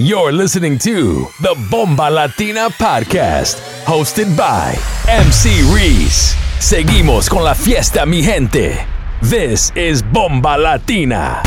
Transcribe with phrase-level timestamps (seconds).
[0.00, 4.78] You're listening to the Bomba Latina Podcast, hosted by
[5.08, 6.36] MC Reese.
[6.60, 8.78] Seguimos con la fiesta, mi gente.
[9.22, 11.42] This is Bomba Latina.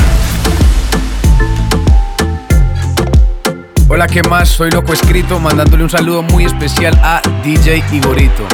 [3.88, 4.50] Hola, ¿qué más?
[4.50, 8.46] Soy Loco Escrito, mandándole un saludo muy especial a DJ Igorito.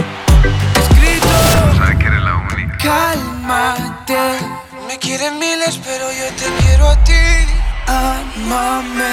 [0.80, 1.28] Escrito.
[1.76, 2.78] Sabes que eres la única.
[2.78, 4.46] Cálmate.
[4.88, 7.57] Me quieren miles, pero yo te quiero a ti.
[7.88, 9.06] Amame.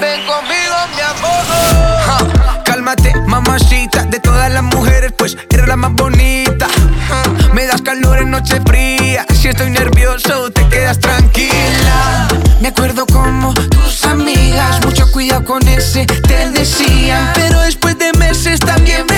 [0.00, 1.44] Ven conmigo, mi amor.
[2.06, 4.04] Ja, cálmate, mamacita.
[4.04, 6.66] De todas las mujeres, pues eres la más bonita.
[7.52, 9.24] Me das calor en noche fría.
[9.32, 12.28] Si estoy nervioso, te quedas tranquila.
[12.60, 14.84] Me acuerdo como tus amigas.
[14.84, 17.32] Mucho cuidado con ese, te decían.
[17.34, 19.13] Pero después de meses también me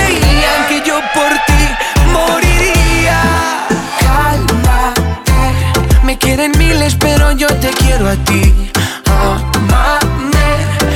[7.36, 8.70] yo te quiero a ti.
[9.06, 10.48] Ah, amame,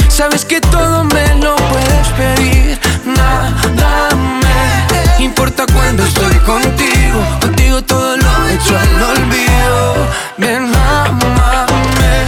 [0.08, 2.78] sabes que todo me lo puedes pedir.
[3.04, 4.10] Nada
[5.18, 7.20] me importa cuando estoy contigo.
[7.40, 10.06] Contigo todo lo he hecho al olvido.
[10.38, 11.70] Ven, amame.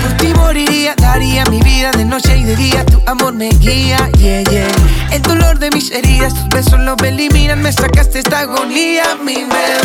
[0.03, 2.85] Por ti moriría, daría mi vida de noche y de día.
[2.85, 4.69] Tu amor me guía, yeah, yeah.
[5.11, 7.63] El dolor de mis heridas, tus besos los eliminan.
[7.63, 9.82] Me sacaste esta agonía, mi bebé.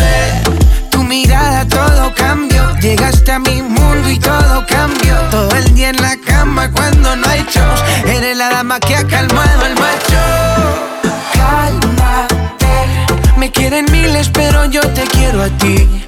[8.37, 10.21] la dama que ha calmado al macho.
[11.33, 12.67] Cálmate,
[13.37, 16.06] me quieren miles, pero yo te quiero a ti.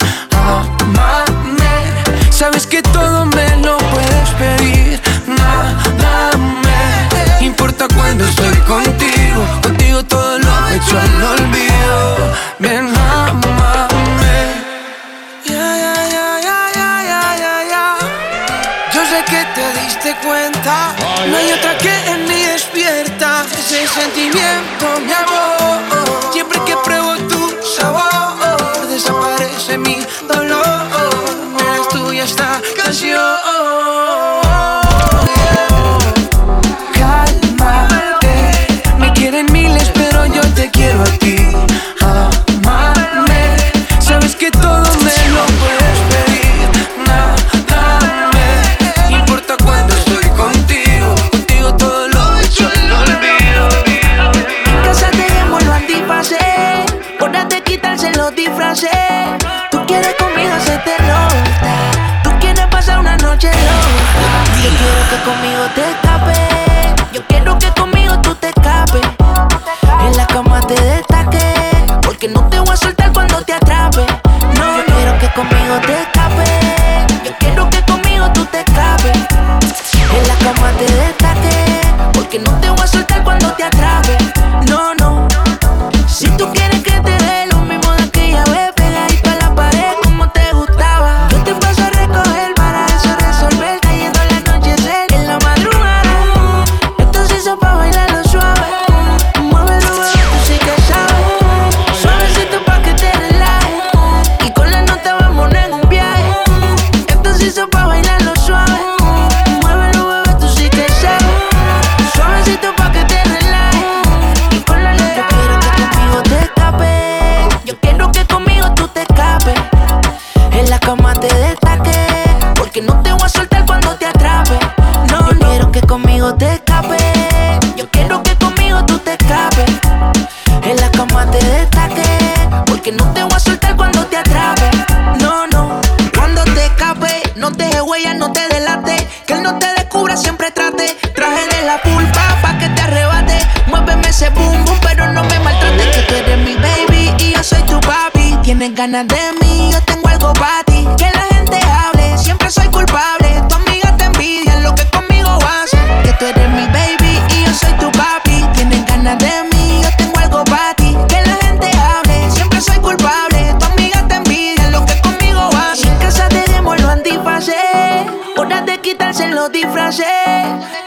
[169.53, 170.01] los.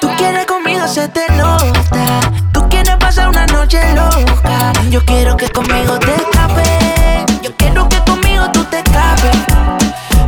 [0.01, 2.21] Tú quieres conmigo se te nota.
[2.53, 4.73] Tú quieres pasar una noche loca.
[4.91, 7.25] Yo quiero que conmigo te escape.
[7.43, 9.37] Yo quiero que conmigo tú te escapes.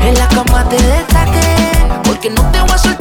[0.00, 2.00] En la cama te destaque.
[2.04, 2.93] Porque no te voy a soltar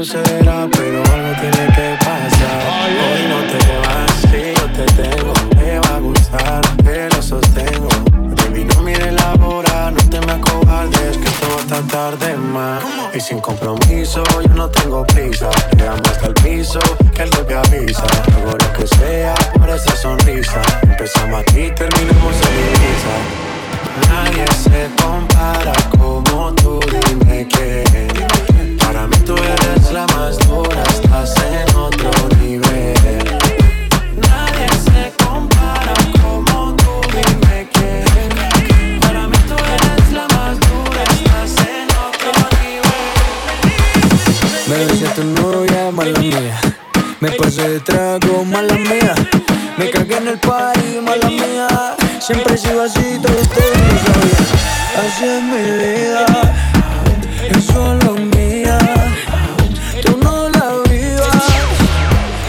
[0.00, 0.39] no
[52.32, 54.46] Siempre sigo así, todos ustedes lo sabían.
[55.02, 56.26] Así es mi vida,
[57.50, 58.78] es solo mía.
[60.04, 61.44] Tú no la vivas.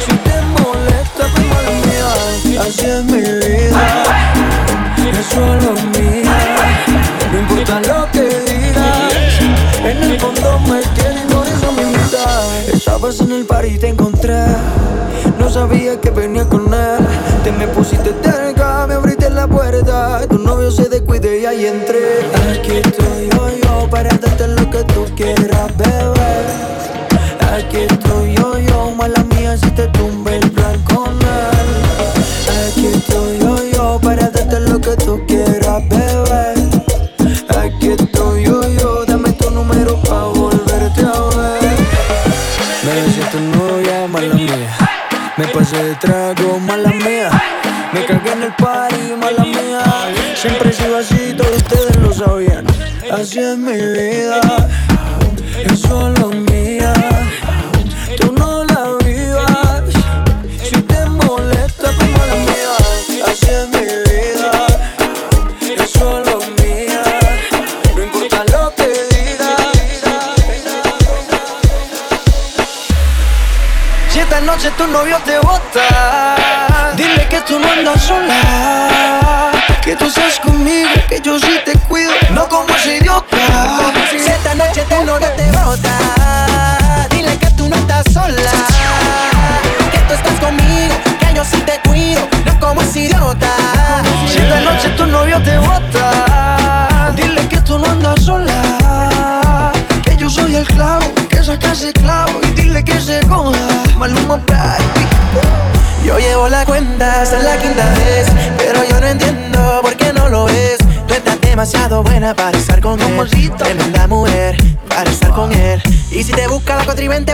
[0.05, 2.61] Si te molesta, pues mala mía.
[2.61, 4.03] Así es mi vida,
[5.19, 6.31] es solo mía.
[7.31, 9.41] No importa lo que digas,
[9.83, 12.67] en el fondo me tienes por eso me invitas.
[12.71, 14.45] Estabas en el par te encontré.
[15.39, 16.99] No sabía que venía con él.
[17.43, 18.40] Te me pusiste cerca,
[21.43, 26.45] Aquí estoy yo, yo, para darte lo que tú quieras, beber.
[27.51, 30.20] Aquí estoy yo, yo, mala mía, si te tumbe
[53.41, 54.50] Así es mi vida,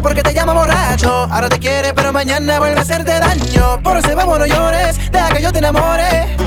[0.02, 3.82] porque te llama borracho, ahora te quiere pero mañana vuelve a hacerte daño.
[3.84, 6.38] Por ese vamos no llores, deja que yo te enamore.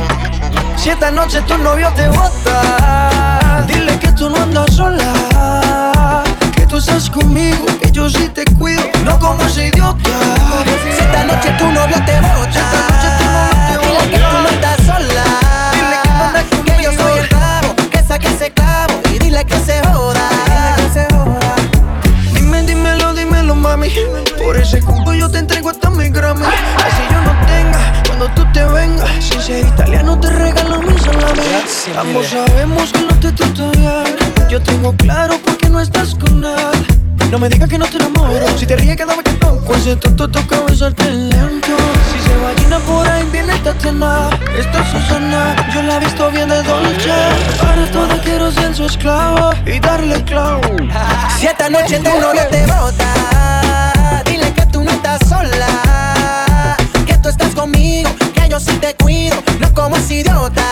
[0.76, 6.22] Si esta noche tu novio te bota, dile que tú no andas sola.
[6.56, 10.10] Que tú estás conmigo, que yo sí te cuido, no como ese idiota.
[10.82, 12.64] Si esta noche tu novio te bota,
[13.82, 15.24] dile que tú no estás sola.
[15.74, 16.76] Dile que no andas conmigo.
[16.78, 20.30] Que yo soy el clavo, que saque ese clavo y dile que se joda.
[23.50, 23.88] Dímelo, mami.
[24.42, 26.44] Por ese combo yo te entrego hasta mi Grammy.
[26.44, 29.08] Así yo no tenga cuando tú te vengas.
[29.20, 31.42] Si ser italiano te regalo mi salami.
[31.96, 34.48] Ambos sabemos que no te bien.
[34.48, 37.09] Yo tengo claro por qué no estás con él.
[37.30, 38.58] No me digas que no te enamoro.
[38.58, 41.76] Si te ríes cada vez que toco, ese tonto toca besarte lento.
[42.10, 44.30] Si se va por ahí, viene Tatiana.
[44.58, 47.08] Esta es Susana, yo la he visto bien de dolce.
[47.60, 50.60] Para todo quiero ser su esclavo y darle clavo.
[51.38, 56.76] Si esta noche tu novio te bota, dile que tú no estás sola.
[57.06, 60.64] Que tú estás conmigo, que yo sí te cuido, no como ese idiota.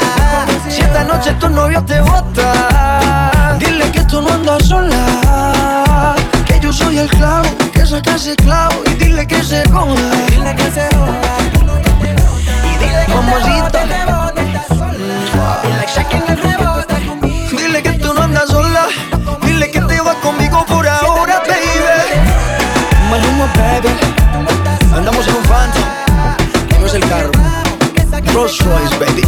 [0.69, 3.18] Si esta noche tu novio te bota,
[28.39, 29.23] Rolls Royce, baby.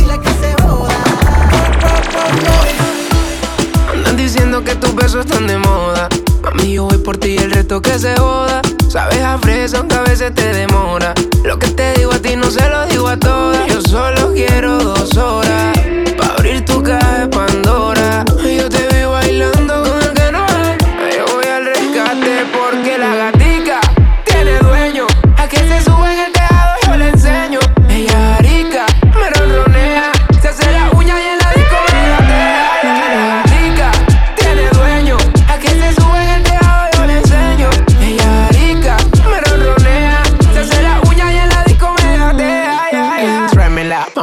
[3.92, 6.08] Andan diciendo que tus besos están de moda.
[6.44, 8.62] Mami, yo voy por ti y el resto que se joda.
[8.88, 11.12] Sabes a fresa, aunque a veces te demora.
[11.42, 13.66] Lo que te digo a ti no se lo digo a todas.
[13.66, 15.69] Yo solo quiero dos horas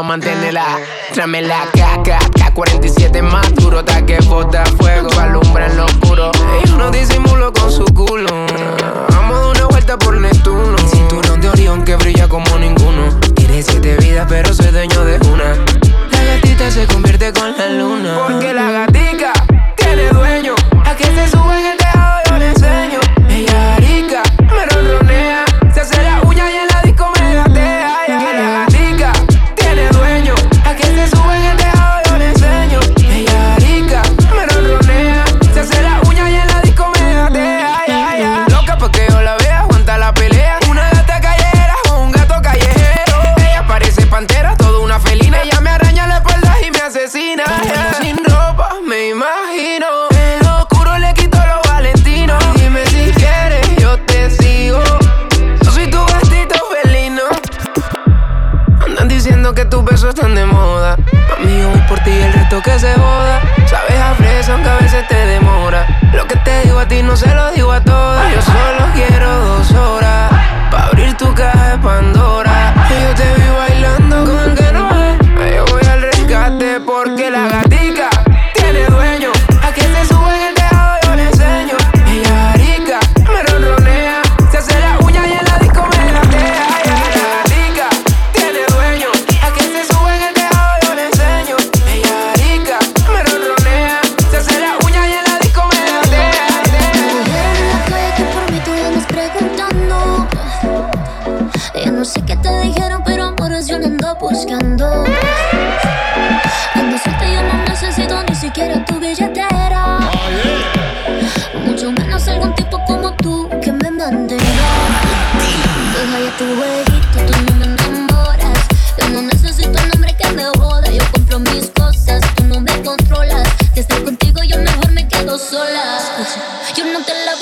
[0.07, 0.63] manténela.
[0.65, 1.13] Ah, eh.
[1.13, 6.31] Tráeme la caca, K47 más duro, ta que bota fuego, alumbra en lo oscuro.
[6.63, 8.29] Y uno disimulo con su culo.
[9.09, 10.77] Vamos de una vuelta por Neptuno.
[10.89, 13.19] Cinturón de Orión que brilla como ninguno.
[13.35, 15.55] Tiene siete vidas, pero soy dueño de una.
[16.11, 18.19] La gatita se convierte con la luna.
[18.27, 19.33] Porque la gatica
[62.67, 63.26] que se jode.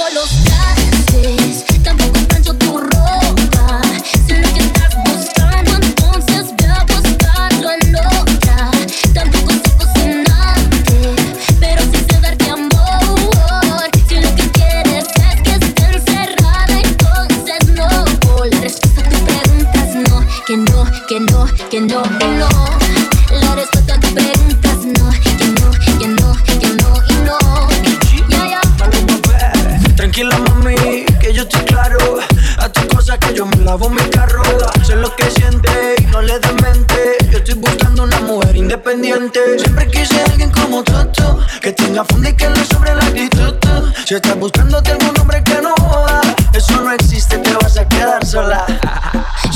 [0.10, 0.75] voluntad.
[44.16, 46.22] noche estás buscándote algún hombre que no joda.
[46.54, 48.66] Eso no existe, te vas a quedar sola.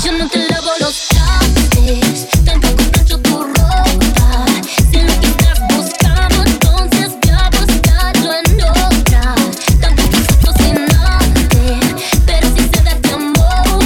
[0.03, 4.45] Yo no te lavo los trastes, tampoco cacho tu ropa.
[4.91, 9.35] Si lo que estás buscando, entonces voy a buscarlo en otra.
[9.79, 11.79] Tampoco sé cocinarte,
[12.25, 13.85] pero si se da tu amor.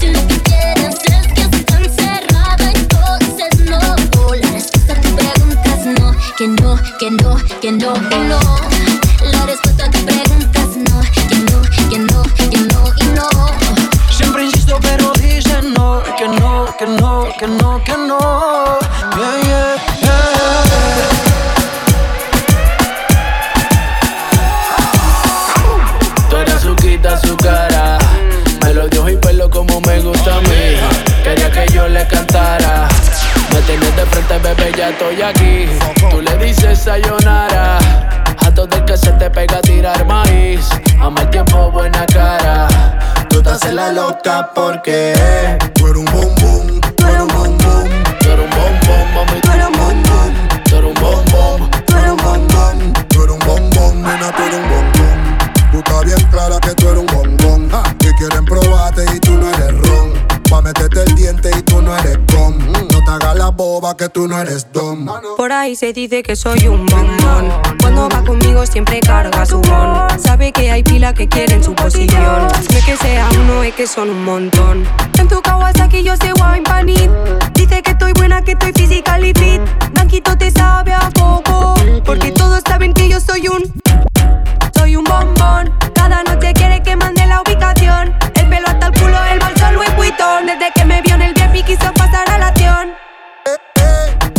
[0.00, 3.78] Si lo que quieres es que esté encerrada, entonces no.
[4.34, 8.65] La respuesta a tu preguntas no, que no, que no, que no, que no.
[65.76, 67.52] Se dice que soy un bombón.
[67.82, 70.08] Cuando va conmigo siempre carga su bon.
[70.18, 72.48] Sabe que hay pila que quieren su posición.
[72.48, 74.88] No es que sea uno, es que son un montón.
[75.18, 77.10] En tu Kawasaki yo sé wine panit.
[77.52, 79.60] Dice que estoy buena, que estoy física y fit.
[79.92, 81.74] Blanquito te sabe a poco.
[82.06, 83.62] Porque todos saben que yo soy un.
[84.74, 85.70] Soy un bombón.
[85.94, 88.14] Cada noche quiere que mande la ubicación.
[88.34, 90.46] El pelo hasta el culo, el bolso Louis Vuitton.
[90.46, 92.88] Desde que me vio en el VIP quiso pasar a la acción.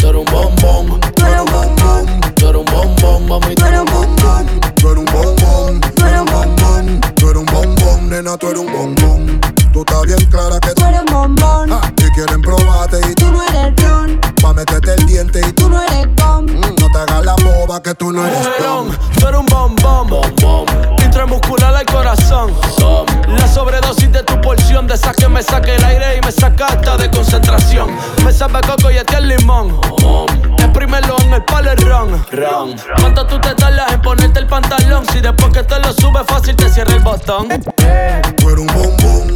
[0.01, 1.16] Tú eres un bombón
[1.57, 2.21] bom bom.
[2.35, 3.55] Tú eres un bom bom, mami.
[3.55, 4.45] Tú eres un bom bom.
[4.75, 5.81] Tú eres un bom bom.
[5.95, 7.01] Tú eres un bom bom.
[7.15, 8.37] Tú eres un nena.
[8.37, 9.39] Tú eres un bom bom.
[9.73, 11.71] Tú estás bien clara que tú eres un bom bom.
[11.71, 14.19] Ah quieren probarte y tú no eres ron.
[14.41, 16.47] pa' meterte el diente y tú no eres gom.
[16.47, 18.89] no te hagas la boba que tú no eres don.
[19.19, 20.65] Tú eres un bombón, Bombón.
[21.05, 22.55] intramuscular al corazón.
[23.27, 26.65] La sobredosis de tu porción, de esa que me saque el aire y me saca
[26.65, 27.95] hasta de concentración.
[28.25, 29.79] Me sabe coco y este el limón.
[30.57, 32.25] Exprímelo en el palerón.
[32.31, 32.75] Ron.
[32.99, 35.05] ¿Cuánto tú te tardas en ponerte el pantalón?
[35.13, 37.47] Si después que te lo sube fácil te cierra el botón.
[37.47, 39.26] Tú eres un bombón.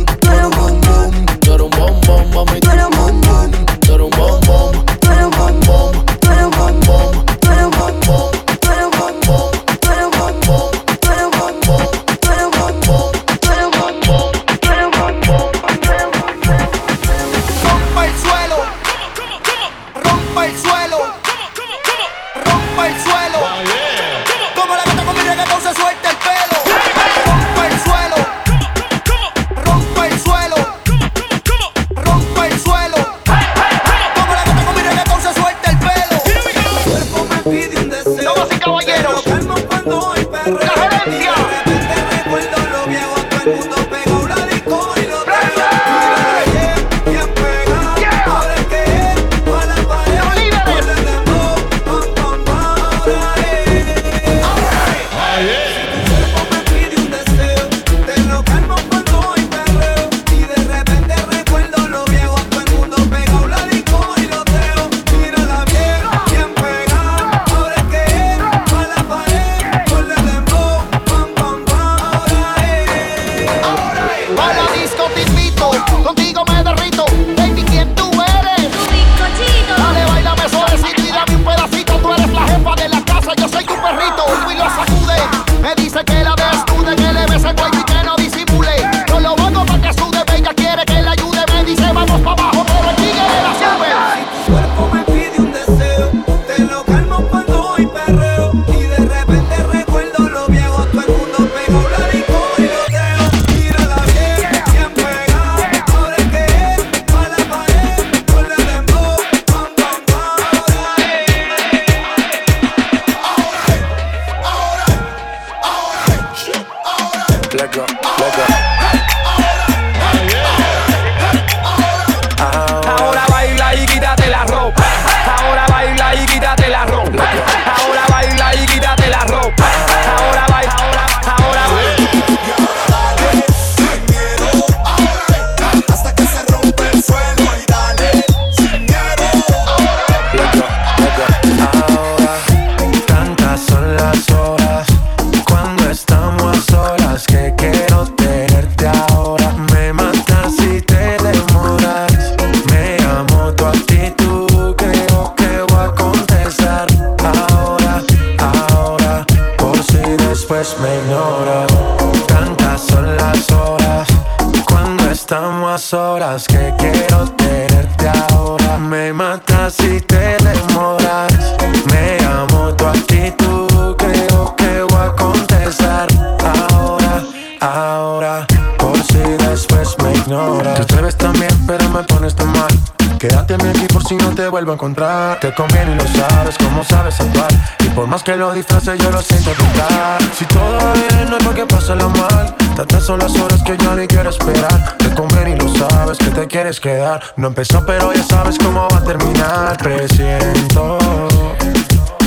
[184.77, 187.51] Te conviene y lo sabes, como sabes actuar.
[187.79, 190.31] Y por más que lo disfraces, yo lo siento total.
[190.38, 192.55] Si todo va bien, no es porque pasa lo mal.
[192.75, 194.95] Tantas son las horas que ya ni quiero esperar.
[194.97, 197.21] Te conviene y lo sabes que te quieres quedar.
[197.36, 199.77] No empezó, pero ya sabes cómo va a terminar.
[199.77, 200.97] Presiento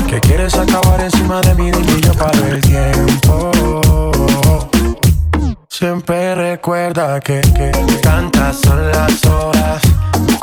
[0.07, 3.51] que quieres acabar encima de mí y yo paro el tiempo.
[5.69, 7.41] Siempre recuerda que
[8.03, 9.83] tantas son las horas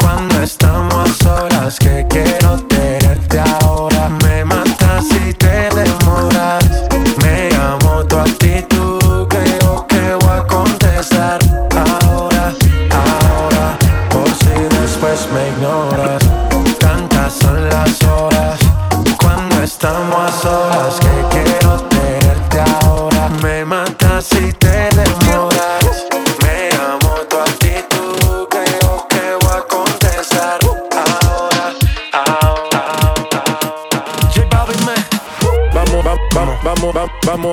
[0.01, 4.09] cuando estamos solas que quiero tenerte ahora.
[4.23, 6.65] Me matas si te demoras.
[7.21, 9.00] Me amo tu actitud,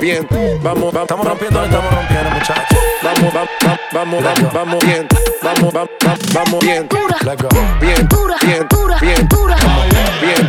[0.09, 0.27] bien.
[0.61, 2.79] Vamos, vamos, estamos rompiendo, estamos rompiendo, muchachos.
[3.03, 3.49] Vamos, vamos,
[3.91, 5.07] vamos, vamos, vamos bien.
[5.41, 5.89] Vamos, vamos,
[6.33, 6.87] vamos bien.
[6.89, 7.07] Bien,
[7.79, 8.07] bien,
[8.41, 8.67] bien,
[9.01, 9.27] bien,
[10.21, 10.48] bien.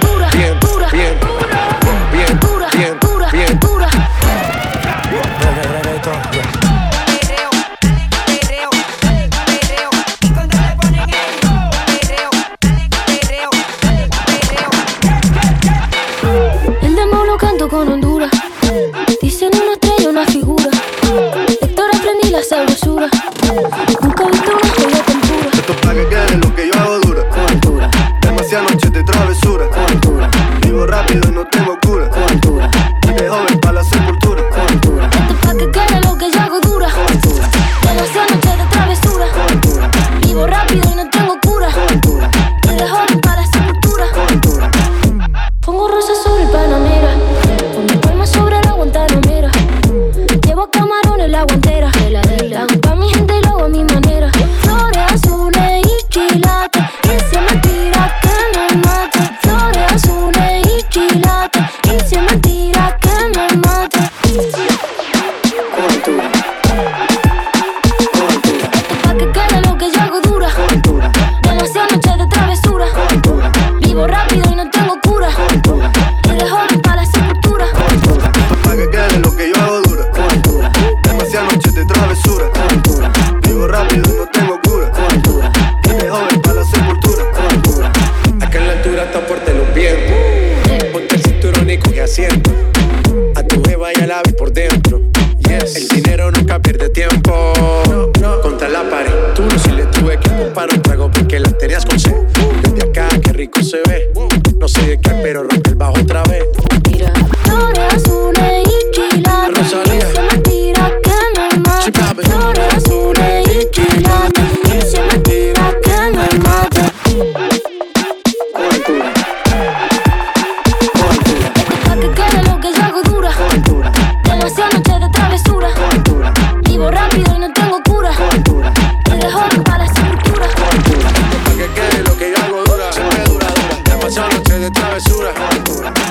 [134.90, 136.09] travessura.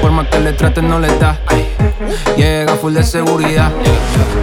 [0.00, 1.40] Por más que le traten, no le da.
[2.36, 3.72] Llega full de seguridad.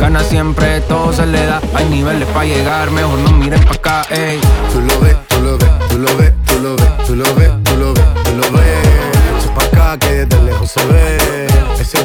[0.01, 1.61] Gana siempre, todo se le da.
[1.73, 4.41] Hay niveles para llegar, mejor no miren pa' acá, ey.
[4.73, 7.51] Tú lo ves, tú lo ves, tú lo ves, tú lo ves, tú lo ves,
[7.63, 9.45] tú lo ves, tú lo ves.
[9.55, 11.47] Pa' acá que desde lejos se ve.
[11.79, 11.97] Ese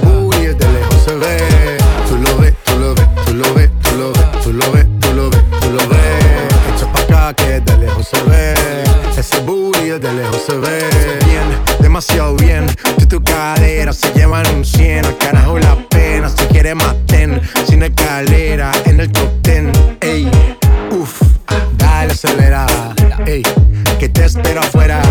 [23.27, 23.43] Ey,
[23.99, 25.03] que te espero afuera.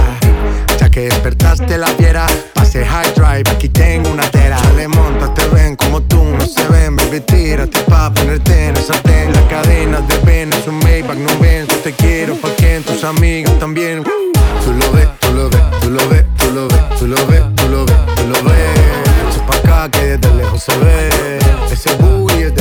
[0.79, 4.59] Ya que despertaste la fiera, pase high drive, aquí tengo una tela.
[4.61, 6.95] Dale, monta, te ven como tú, no se ven.
[6.95, 9.33] Baby, tírate pa' ponerte en el sartén.
[9.33, 11.67] Las cadenas de pena es un Maybach, no ven.
[11.67, 14.03] Yo te quiero pa' que tus amigos también.
[14.03, 17.43] Tú lo ves, tú lo ves, tú lo ves, tú lo ves, tú lo ves,
[17.55, 19.29] tú lo ves, tú lo ves.
[19.29, 21.09] Eso pa' acá que desde lejos se ve.
[21.71, 22.55] Ese booty es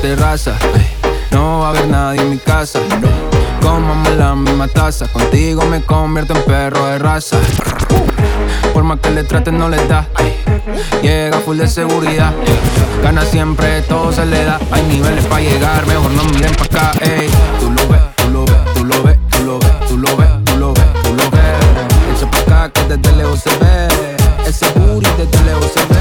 [0.00, 0.54] terraza.
[1.30, 2.78] No va a haber nadie en mi casa.
[3.62, 5.06] Comamos la misma taza.
[5.08, 7.38] Contigo me convierto en perro de raza.
[8.74, 10.06] Por más que le traten, no le da.
[11.02, 12.32] Llega full de seguridad.
[13.02, 14.60] Gana siempre, todo se le da.
[14.72, 16.92] Hay niveles para llegar, mejor no miren pa' acá.
[17.00, 17.30] Ey.
[17.60, 20.44] Tú lo ves, tú lo ves, tú lo ves, tú lo ves, tú lo ves,
[20.44, 22.14] tú lo ves, tú lo ves.
[22.14, 23.88] Echa pa' acá que desde lejos se ve.
[24.46, 25.99] Ese booty desde lejos se ve.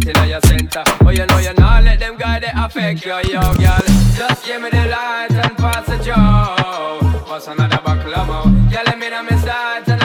[0.00, 0.84] Got in your center.
[1.00, 3.80] But you know you not let them guy they affect you, yo girl.
[4.16, 6.98] Just give me the light and pass the joe.
[7.28, 8.70] What's another buckle of more?
[8.70, 9.99] Yeah, let me know my sides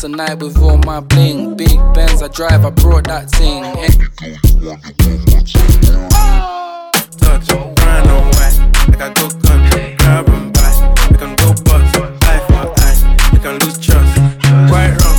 [0.00, 1.56] blammed her a night with all my bling.
[1.56, 3.62] Big Benz I drive, I brought that thing.
[7.18, 8.58] Touch, brown on white.
[8.88, 10.94] Like I go country, grab and buy.
[11.10, 13.30] We can go bust, eye for eye.
[13.32, 14.14] We can lose trust.
[14.68, 15.18] Quite wrong,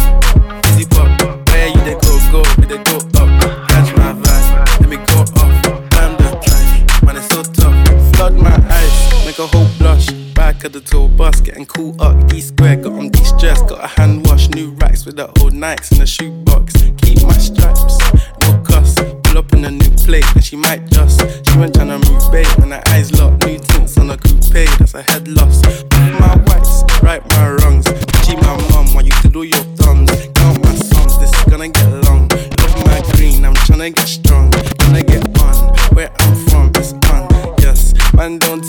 [0.66, 1.10] easy pop.
[1.50, 3.70] Where you they go, go, we they go up.
[3.70, 5.62] Catch my vibe, let me go off.
[5.92, 8.16] Climb the track, man, it's so tough.
[8.16, 10.10] Flood my eyes, make a whole blush.
[10.34, 12.28] Back of the tour bus, getting cool up.
[12.28, 13.62] D square, got on de stress.
[13.64, 16.74] Got a hand wash, new racks with the old Nikes in the shoebox.
[17.02, 17.98] Keep my stripes,
[18.42, 18.96] no cuss.
[19.24, 21.20] Pull up in a new plate, and she might just.
[21.48, 23.46] She went tryna move bait when her eyes locked.
[23.46, 25.62] New tints on a coupe, that's a head loss.
[25.62, 27.86] Pick my whites, right my wrongs.
[28.26, 30.12] Cheat my mum while you do your thumbs.
[30.36, 32.28] Count my songs, this is gonna get long.
[32.30, 34.52] Love my green, I'm tryna get strong.
[34.80, 35.56] Gonna get on,
[35.96, 37.28] where I'm from, it's on.
[37.60, 38.61] Yes, man, don't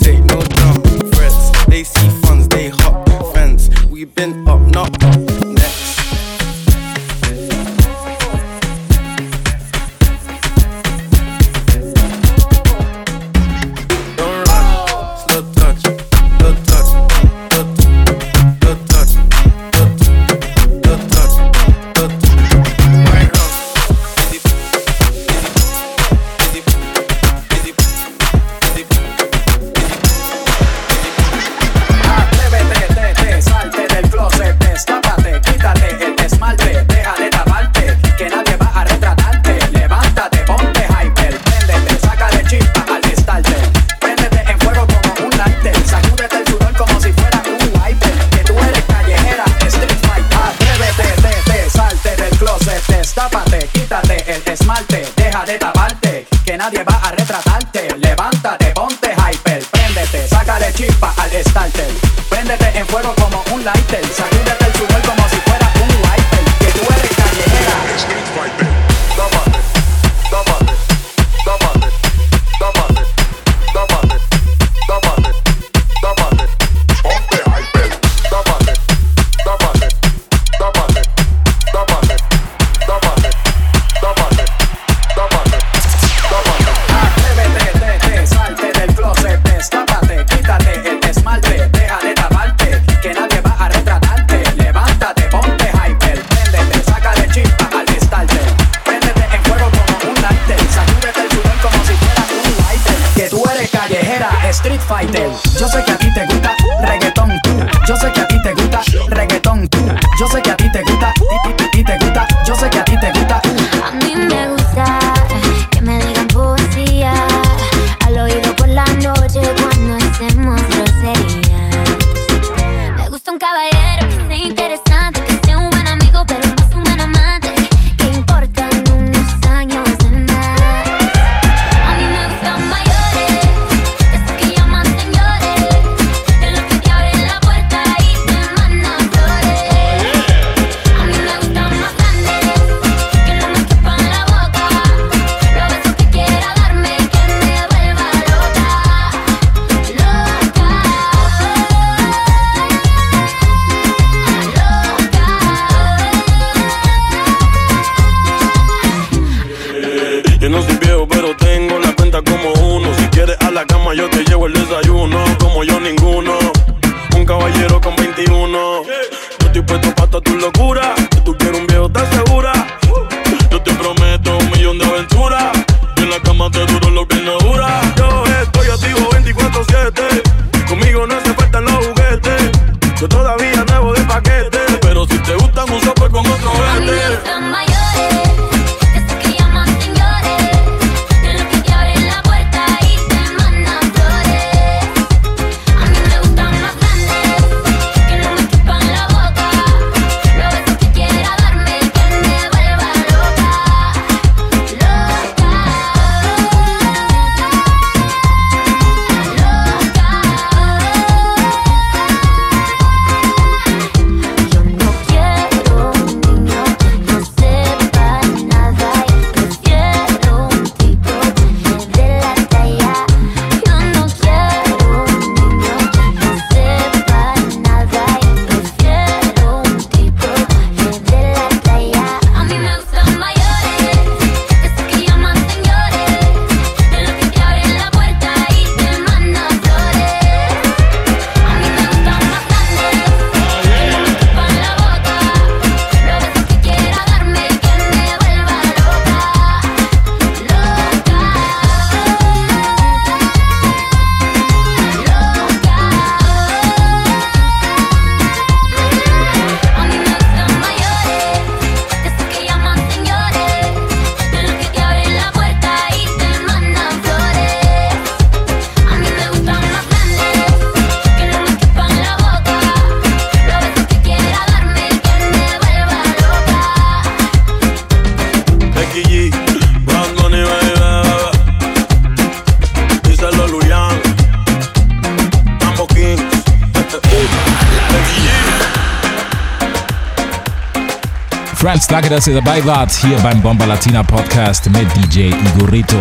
[291.73, 291.87] Rhymes.
[291.87, 295.97] Danke, dass ihr dabei wart hier beim Bomba Latina Podcast mit DJ Igorito.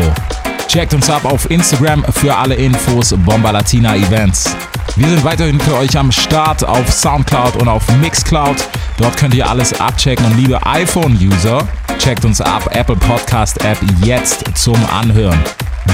[0.68, 4.54] Checkt uns ab auf Instagram für alle Infos Bomba Latina Events.
[4.96, 8.56] Wir sind weiterhin für euch am Start auf Soundcloud und auf Mixcloud.
[8.98, 11.66] Dort könnt ihr alles abchecken und liebe iPhone-User,
[11.98, 15.38] checkt uns ab, Apple Podcast App jetzt zum Anhören.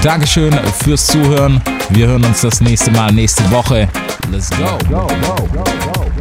[0.02, 1.60] Dankeschön fürs Zuhören.
[1.90, 3.88] Wir hören uns das nächste Mal nächste Woche.
[4.30, 5.06] Let's go, go.
[5.06, 6.17] go, go, go